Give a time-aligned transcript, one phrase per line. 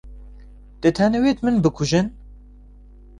[0.81, 2.07] دەتانەوێت من بکوژن؟